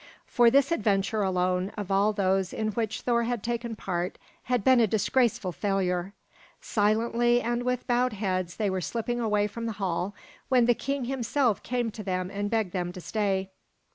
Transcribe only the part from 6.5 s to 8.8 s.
Silently and with bowed heads they